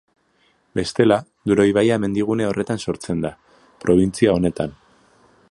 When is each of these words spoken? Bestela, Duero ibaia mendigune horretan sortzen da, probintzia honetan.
Bestela, 0.77 1.17
Duero 1.51 1.65
ibaia 1.73 1.99
mendigune 2.07 2.49
horretan 2.53 2.83
sortzen 2.87 3.23
da, 3.27 3.33
probintzia 3.85 4.35
honetan. 4.41 4.75